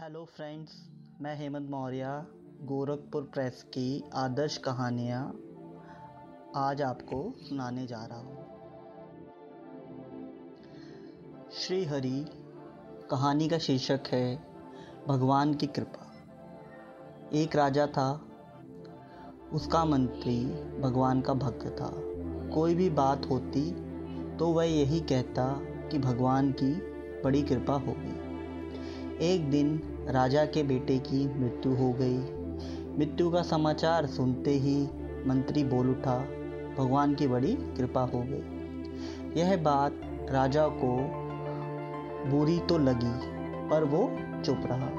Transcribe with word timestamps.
Hello 0.00 0.24
friends 0.24 0.72
मैं 1.20 1.34
Hemant 1.36 1.70
Maurya, 1.70 2.24
Gorakhpur 2.62 3.22
press 3.22 3.62
की 3.62 4.04
आदर्श 4.14 4.56
कहानियाँ 4.56 5.22
आज 6.56 6.82
आपको 6.82 7.34
सुनाने 7.38 7.86
जा 7.86 8.04
रहा 8.04 8.18
हूँ। 8.18 8.44
श्री 11.52 11.84
हरि 11.84 12.26
कहानी 13.10 13.48
का 13.48 13.58
शीर्षक 13.58 14.00
है, 14.06 14.36
भगवान 15.08 15.54
की 15.54 15.66
कृपा। 15.66 16.12
एक 17.32 17.56
राजा 17.56 17.86
था। 17.86 18.08
उसका 19.52 19.84
मंत्री 19.84 20.40
भगवान 20.80 21.20
का 21.20 21.34
भक्त 21.34 21.66
था। 21.80 21.90
कोई 22.54 22.74
भी 22.74 22.90
बात 22.90 23.26
होती 23.30 23.70
तो 24.36 24.48
वह 24.48 24.64
यही 24.64 25.00
कहता 25.00 25.50
कि 25.88 25.98
भगवान 25.98 26.52
की 26.52 26.72
बड़ी 27.22 27.42
कृपा 27.42 27.74
होगी। 27.74 28.17
एक 29.22 29.50
दिन 29.50 29.82
राजा 30.08 30.44
के 30.44 30.62
बेटे 30.62 30.98
की 30.98 31.40
मृत्यु 31.40 31.74
हो 31.74 31.92
गई। 31.92 32.18
मृत्यु 32.98 33.30
का 33.30 33.42
समाचार 33.42 34.06
सुनते 34.06 34.50
ही 34.50 34.88
मंत्री 35.26 35.64
बोल 35.64 35.90
उठा, 35.90 36.18
भगवान 36.78 37.14
की 37.14 37.26
बड़ी 37.26 37.52
कृपा 37.54 38.00
हो 38.00 38.24
गई। 38.26 39.40
यह 39.40 39.56
बात 39.56 40.00
राजा 40.30 40.68
को 40.68 40.96
बुरी 42.30 42.58
तो 42.58 42.78
लगी, 42.78 43.12
पर 43.68 43.84
वो 43.84 44.10
चुप 44.44 44.60
रहा। 44.64 44.90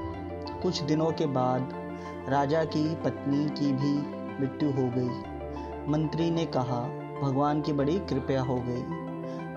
कुछ 0.60 0.82
दिनों 0.84 1.12
के 1.12 1.26
बाद 1.26 1.70
राजा 2.30 2.64
की 2.64 2.96
पत्नी 2.96 3.50
की 3.50 3.74
भी 3.74 3.94
मृत्यु 4.42 4.70
हो 4.70 4.92
गई। 4.96 5.20
मंत्री 5.92 6.32
ने 6.32 6.46
कहा, 6.46 6.82
भगवान 7.22 7.62
की 7.62 7.74
बड़ी 7.74 8.00
कृपया 8.00 8.42
हो 8.42 8.64
गई। 8.68 8.84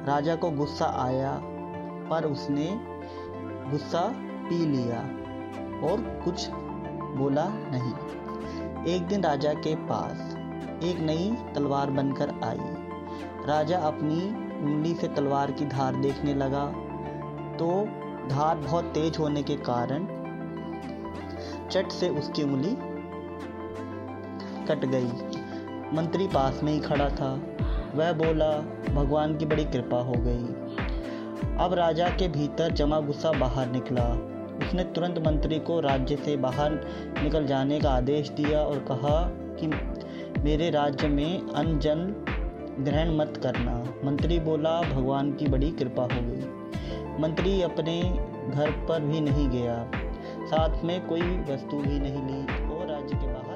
राजा 0.07 0.37
को 0.37 0.51
गुस्सा 0.51 0.87
आया, 0.87 1.41
पर 2.11 2.25
उसने 2.25 2.81
गुस्सा 3.71 4.29
पी 4.43 4.67
लिया 4.67 5.01
और 5.89 6.21
कुछ 6.25 6.49
बोला 7.17 7.45
नहीं। 7.49 8.93
एक 8.95 9.03
दिन 9.03 9.23
राजा 9.23 9.53
के 9.55 9.75
पास 9.75 10.37
एक 10.85 11.01
नई 11.01 11.37
तलवार 11.55 11.91
बनकर 11.91 12.31
आई। 12.45 12.59
राजा 13.47 13.79
अपनी 13.79 14.21
उंगली 14.65 14.95
से 14.95 15.09
तलवार 15.09 15.51
की 15.51 15.67
धार 15.67 15.97
देखने 15.97 16.35
लगा। 16.35 16.67
तो 17.57 17.89
धार 18.29 18.57
बहुत 18.57 18.85
तेज 18.85 19.19
होने 19.19 19.43
के 19.43 19.57
कारण 19.57 20.07
चट 21.69 21.89
से 21.89 22.09
उसकी 22.09 22.43
उंगली 22.43 22.77
कट 24.67 24.85
गई। 24.85 25.11
मंत्री 25.97 26.27
पास 26.27 26.61
में 26.63 26.73
ही 26.73 26.81
खड़ा 26.81 27.09
था। 27.09 27.35
वह 27.95 28.13
बोला, 28.13 28.51
भगवान 28.95 29.37
की 29.37 29.47
बड़ी 29.47 29.65
कृपा 29.65 30.03
हो 30.03 30.15
गई। 30.17 30.45
अब 31.59 31.75
राजा 31.75 32.09
के 32.09 32.29
भीतर 32.29 32.73
जमा 32.73 33.01
गुस्सा 33.01 33.33
बाहर 33.33 33.71
निकला। 33.71 34.32
उसने 34.63 34.85
तुरंत 34.85 35.19
मंत्री 35.27 35.59
को 35.59 35.81
राज्य 35.81 36.17
से 36.17 36.37
बाहर 36.37 36.73
निकल 37.23 37.47
जाने 37.47 37.81
का 37.81 37.91
आदेश 37.91 38.31
दिया 38.31 38.61
और 38.61 38.79
कहा 38.79 39.31
कि 39.61 39.67
मेरे 40.41 40.71
राज्य 40.71 41.09
में 41.09 41.51
अन्न 41.51 41.79
जन 41.79 42.25
ग्रहण 42.81 43.17
मत 43.17 43.41
करना। 43.43 43.85
मंत्री 44.05 44.41
बोला, 44.41 44.81
भगवान 44.83 45.33
की 45.33 45.47
बड़ी 45.47 45.71
कृपा 45.71 46.03
हो 46.03 46.09
गई। 46.13 46.63
मंत्री 47.23 47.63
अपने 47.63 48.03
घर 48.51 48.71
पर 48.71 49.01
भी 49.01 49.21
नहीं 49.21 49.49
गया। 49.49 49.91
साथ 50.47 50.85
में 50.85 51.07
कोई 51.07 51.21
वस्तु 51.21 51.77
भी 51.77 52.01
नहीं 52.01 52.23
ली 52.27 52.71
और 52.75 52.87
राज्य 52.87 53.17
के 53.17 53.27
बाहर 53.27 53.53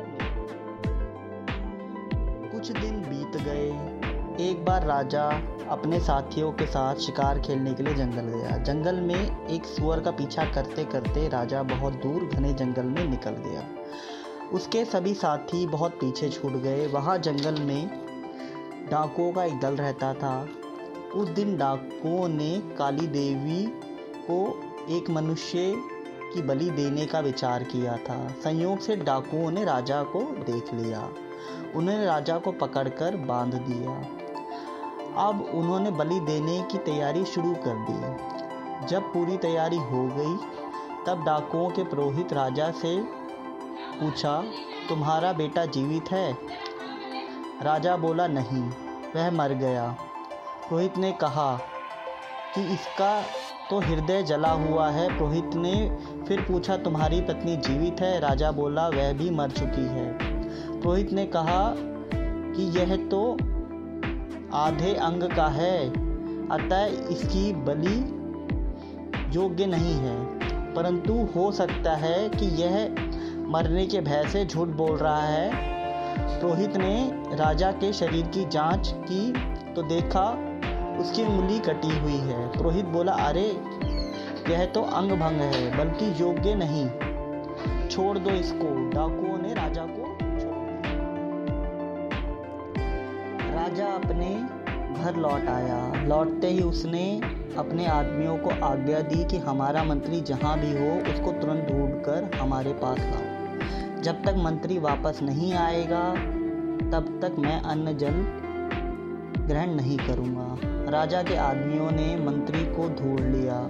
कुछ 2.53 2.73
दिन 2.73 2.97
बीत 2.97 3.43
गए। 3.43 3.96
एक 4.41 4.65
बार 4.65 4.87
राजा 4.87 5.43
अपने 5.69 6.01
साथियों 6.01 6.53
के 6.53 6.67
साथ 6.67 6.95
शिकार 6.95 7.39
खेलने 7.41 7.75
के 7.75 7.83
लिए 7.83 7.95
जंगल 7.95 8.39
गया। 8.39 8.57
जंगल 8.57 8.95
में 8.95 9.49
एक 9.49 9.65
सुअर 9.65 10.01
का 10.01 10.11
पीछा 10.11 10.45
करते 10.45 10.85
करते 10.85 11.29
राजा 11.29 11.63
बहुत 11.63 11.93
दूर 11.93 12.25
घने 12.25 12.53
जंगल 12.53 12.83
में 12.83 13.05
निकल 13.05 13.31
गया। 13.31 13.63
उसके 14.53 14.85
सभी 14.85 15.15
साथी 15.15 15.67
बहुत 15.67 15.93
पीछे 15.93 16.29
छूट 16.29 16.53
गए। 16.53 16.87
वहाँ 16.87 17.19
जंगल 17.19 17.63
में 17.63 17.89
डाकुओं 18.91 19.33
का 19.33 19.45
एक 19.45 19.61
दल 19.61 19.77
रहता 19.77 20.15
था। 20.15 20.49
उस 21.15 21.29
दिन 21.29 21.57
डाकुओं 21.57 22.29
ने 22.29 22.63
काली 22.79 23.07
देवी 23.07 23.65
को 24.31 24.61
एक 24.91 25.11
मनुष्य 25.11 25.75
की 26.35 26.43
बलि 26.43 26.71
देने 26.71 27.07
का 27.07 27.21
विचार 27.21 27.63
किया 27.63 27.97
था। 27.97 28.29
संयोग 28.45 28.79
से 28.79 28.97
डाकुओं 28.97 29.51
ने 29.51 29.65
राजा 29.65 30.03
को 30.03 30.21
देख 30.21 30.75
लिया। 30.75 31.09
उन्होंने 31.77 32.07
राजा 32.07 32.39
को 32.39 32.53
पकड़कर 32.53 33.17
बाँध 33.17 33.55
दिया। 33.55 34.16
अब 35.19 35.51
उन्होंने 35.55 35.91
बलि 35.91 36.21
देने 36.21 36.63
की 36.63 36.79
तैयारी 36.79 37.25
शुरू 37.25 37.55
कर 37.55 37.87
दी। 37.91 38.87
जब 38.87 39.03
पूरी 39.03 39.37
तैयारी 39.37 39.77
हो 39.77 40.07
गई, 40.17 40.37
तब 41.07 41.25
डाकुओं 41.25 41.71
के 41.71 41.85
पुरोहित 41.85 42.33
राजा 42.33 42.71
से 42.71 43.03
पूछा, 44.01 44.45
तुम्हारा 44.89 45.33
बेटा 45.33 45.65
जीवित 45.65 46.11
है? 46.11 46.37
राजा 47.63 47.97
बोला, 47.97 48.27
नहीं, 48.27 48.71
वह 49.17 49.31
मर 49.31 49.53
गया। 49.53 49.97
पुरोहित 50.69 50.99
ने 50.99 51.13
कहा 51.13 51.61
कि 52.55 52.75
इसका 52.75 53.23
तो 53.71 53.81
हृदय 53.81 54.23
जला 54.23 54.51
हुआ 54.51 54.91
है। 54.91 55.19
पुरोहित 55.19 55.51
ने 55.55 55.99
फिर 56.29 56.41
पूछा, 56.41 56.77
तुम्हारी 56.77 57.21
पत्नी 57.21 57.57
जीवित 57.57 57.97
है? 58.01 58.21
राजा 58.21 58.53
बोला, 58.53 58.89
वह 58.89 59.13
भी 59.13 59.31
मर 59.31 59.51
चुकी 59.51 59.87
है। 59.87 60.19
पुरोहित 60.81 61.13
ने 61.13 61.27
कहा 61.27 61.75
कि 62.57 62.79
यह 62.79 62.97
तो 62.97 63.37
आधे 64.55 64.95
अंग 64.95 65.23
का 65.23 65.49
है, 65.49 65.89
अतः 66.49 66.85
इसकी 66.87 67.53
बलि 67.53 68.17
योग्य 69.37 69.67
नहीं 69.67 69.95
है। 69.95 70.25
परंतु 70.75 71.29
हो 71.37 71.53
सकता 71.53 71.97
है 71.97 72.29
कि 72.29 72.47
यह 72.47 72.95
मरने 73.49 73.87
के 73.87 74.01
भय 74.01 74.25
से 74.33 74.47
झूठ 74.47 74.69
बोल 74.69 74.97
रहा 74.97 75.23
है। 75.23 75.77
रोहित 76.41 76.77
ने 76.77 77.23
राजा 77.37 77.73
के 77.73 77.93
शरीर 77.93 78.27
की 78.27 78.49
जाँच 78.49 78.95
की 78.97 79.33
तो 79.73 79.83
देखा 79.83 80.31
उसकी 81.01 81.25
उंगली 81.25 81.59
कटी 81.59 81.99
हुई 81.99 82.17
है। 82.17 82.49
पुरोहित 82.49 82.85
बोला, 82.85 83.13
अरे, 83.13 83.61
यह 84.51 84.65
तो 84.65 84.83
अंग 84.83 85.13
भंग 85.13 85.41
है, 85.41 85.79
बल्कि 85.79 86.23
योग्य 86.23 86.55
नहीं। 86.55 86.91
छोड़ 87.89 88.19
दो 88.19 88.31
इसको। 88.31 88.91
डाकुओं 88.91 89.39
ने 89.39 89.55
राजा 89.55 89.87
को 89.89 90.17
राजा 93.67 93.87
अपने 93.87 94.27
घर 95.03 95.17
लौट 95.17 95.49
आया। 95.49 96.05
लौटते 96.05 96.47
ही 96.47 96.61
उसने 96.63 97.21
अपने 97.59 97.87
आदमियों 97.87 98.37
को 98.39 98.51
आज्ञा 98.65 99.01
दी 99.01 99.25
कि 99.25 99.39
हमारा 99.39 99.85
मंत्री 99.85 100.21
जहाँ 100.21 100.59
भी 100.59 100.71
हो, 100.73 101.13
उसको 101.13 101.33
तुरंत 101.33 101.69
ढूंढ 101.69 101.95
कर 102.05 102.31
हमारे 102.39 102.73
पास 102.73 102.99
लाओ। 102.99 104.03
जब 104.03 104.23
तक 104.25 104.35
मंत्री 104.39 104.79
वापस 104.79 105.19
नहीं 105.23 105.53
आएगा, 105.55 106.15
तब 106.91 107.19
तक 107.23 107.39
मैं 107.39 107.61
अन्न 107.63 107.97
जल 107.97 108.23
ग्रहण 109.47 109.75
नहीं 109.75 109.99
करूँगा। 109.99 110.59
राजा 110.91 111.23
के 111.23 111.37
आदमियों 111.37 111.91
ने 111.91 112.17
मंत्री 112.17 112.65
को 112.67 112.89
ढूंढ 112.89 113.21
लिया 113.21 113.61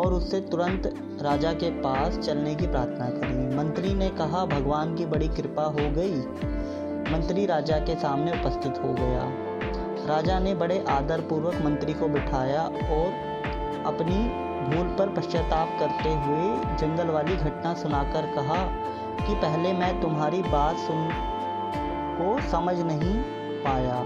और 0.00 0.12
उससे 0.12 0.40
तुरंत 0.40 0.94
राजा 1.22 1.52
के 1.52 1.70
पास 1.70 2.18
चलने 2.18 2.54
की 2.54 2.66
प्रार्थना 2.66 3.08
करी। 3.10 3.56
मंत्री 3.56 3.94
ने 3.94 4.08
कहा, 4.08 4.46
भगवान 4.46 4.94
की 4.94 5.06
बड़ी 5.06 5.28
कृपा 5.28 5.62
हो 5.62 5.90
गई। 5.92 6.52
मंत्री 7.12 7.44
राजा 7.46 7.78
के 7.78 7.94
सामने 7.94 8.32
उपस्थित 8.32 8.78
हो 8.78 8.92
गया। 8.92 9.22
राजा 10.06 10.38
ने 10.38 10.54
बड़े 10.54 10.84
आदर 10.88 11.20
पूर्वक 11.20 11.54
मंत्री 11.64 11.92
को 11.92 12.08
बिठाया 12.08 12.62
और 12.62 13.12
अपनी 13.86 14.16
भूल 14.66 14.86
पर 14.88 15.08
पश्चाताप 15.08 15.76
करते 15.80 16.08
हुए 16.08 16.76
जंगल 16.76 17.08
वाली 17.08 17.36
घटना 17.36 17.74
सुनाकर 17.74 18.26
कहा 18.34 18.64
कि 19.18 19.34
पहले 19.34 19.72
मैं 19.72 20.00
तुम्हारी 20.00 20.42
बात 20.42 20.76
सुन 20.76 21.08
को 22.18 22.50
समझ 22.50 22.78
नहीं 22.80 23.16
पाया। 23.62 23.98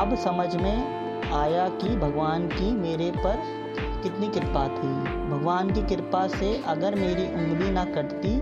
अब 0.00 0.14
समझ 0.16 0.54
में 0.56 1.32
आया 1.34 1.68
कि 1.68 1.96
भगवान 1.96 2.46
की 2.48 2.70
मेरे 2.72 3.10
पर 3.16 3.42
कितनी 4.02 4.28
कृपा 4.28 4.66
थी। 4.68 4.92
भगवान 5.30 5.70
की 5.70 5.82
कृपा 5.86 6.26
से 6.28 6.56
अगर 6.66 6.94
मेरी 6.94 7.26
उंगली 7.34 7.70
ना 7.70 7.84
कटती 7.84 8.38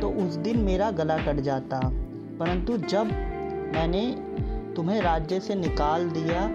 तो 0.00 0.10
उस 0.24 0.36
दिन 0.36 0.60
मेरा 0.60 0.90
गला 0.90 1.16
कट 1.18 1.40
जाता। 1.40 1.78
परंतु 2.38 2.76
जब 2.76 3.06
मैंने 3.74 4.14
तुम्हें 4.76 5.00
राज्य 5.00 5.40
से 5.40 5.54
निकाल 5.54 6.10
दिया, 6.10 6.48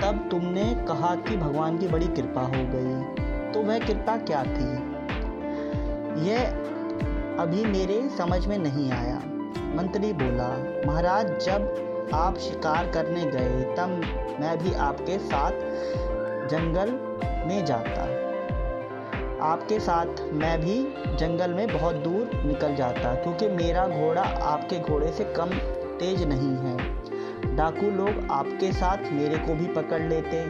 तब 0.00 0.28
तुमने 0.30 0.84
कहा 0.88 1.14
कि 1.14 1.36
भगवान 1.36 1.78
की 1.78 1.88
बड़ी 1.88 2.06
कृपा 2.06 2.40
हो 2.40 2.50
गई। 2.54 3.22
तो 3.52 3.62
वह 3.62 3.78
कृपा 3.78 4.16
क्या 4.16 4.42
थी? 4.42 4.92
यह 6.30 6.46
अभी 7.38 7.64
मेरे 7.64 8.08
समझ 8.08 8.46
में 8.46 8.58
नहीं 8.58 8.90
आया। 8.92 9.16
मंत्री 9.74 10.12
बोला, 10.12 10.82
महाराज, 10.86 11.26
जब 11.26 11.88
आप 12.14 12.38
शिकार 12.38 12.90
करने 12.90 13.24
गए, 13.24 13.62
तब 13.62 13.88
मैं 14.40 14.58
भी 14.58 14.72
आपके 14.72 15.18
साथ 15.18 15.52
जंगल 16.48 16.90
में 17.48 17.64
जाता। 17.64 18.21
आपके 19.42 19.78
साथ 19.80 20.20
मैं 20.32 20.60
भी 20.60 20.74
जंगल 21.16 21.54
में 21.54 21.66
बहुत 21.68 21.94
दूर 21.94 22.30
निकल 22.44 22.74
जाता, 22.74 23.14
क्योंकि 23.14 23.48
मेरा 23.48 23.86
घोड़ा 23.88 24.22
आपके 24.22 24.78
घोड़े 24.80 25.12
से 25.12 25.24
कम 25.36 25.50
तेज 25.98 26.22
नहीं 26.22 26.56
है। 26.56 27.56
डाकू 27.56 27.90
लोग 27.90 28.26
आपके 28.30 28.72
साथ 28.72 29.10
मेरे 29.12 29.38
को 29.38 29.54
भी 29.54 29.66
पकड़ 29.66 30.00
लेते। 30.02 30.42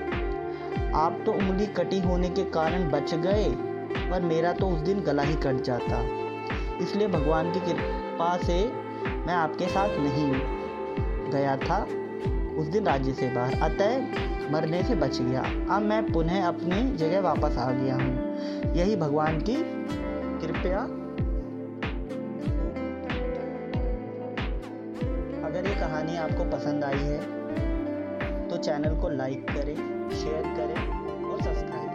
आप 0.95 1.23
तो 1.27 1.33
उंगली 1.33 1.67
कटी 1.67 2.01
होने 2.01 2.29
के 2.29 2.45
कारण 2.51 2.91
बच 2.91 3.15
गए, 3.17 3.49
पर 4.11 4.23
मेरा 4.23 4.53
तो 4.53 4.69
उस 4.69 4.81
दिन 4.81 5.01
गला 5.01 5.23
ही 5.23 5.35
कट 5.37 5.63
जाता। 5.63 6.03
इसलिए 6.83 7.09
भगवान 7.09 7.53
की 7.53 7.61
कृपा 7.61 8.37
से 8.37 8.65
मैं 9.27 9.35
आपके 9.35 9.67
साथ 9.67 9.99
नहीं 9.99 10.31
गया 11.31 11.57
था, 11.57 11.83
उस 12.59 12.67
दिन 12.67 12.85
राज्य 12.85 13.13
से 13.13 13.29
बाहर। 13.29 13.63
अतः 13.63 14.32
मरने 14.53 14.83
से 14.83 14.95
बच 14.97 15.21
गया। 15.21 15.43
अब 15.71 15.83
मैं 15.83 16.03
पुनः 16.13 16.47
अपनी 16.47 16.81
जगह 16.97 17.21
वापस 17.21 17.57
आ 17.59 17.71
गया 17.73 17.95
हूँ। 17.97 18.75
यही 18.75 18.97
भगवान 18.97 19.41
की 19.41 19.57
कृपया। 20.43 20.81
अगर 25.43 25.69
ये 25.69 25.75
कहानी 25.77 26.17
आपको 26.19 26.45
पसंद 26.51 26.85
आई 26.85 26.99
है 26.99 27.21
तो 28.49 28.57
चैनल 28.59 28.95
को 28.97 29.09
लाइक 29.11 29.47
करें, 29.49 29.77
शेयर 30.13 30.43
करें 30.57 30.81
और 31.25 31.43
सब्सक्राइब 31.43 31.92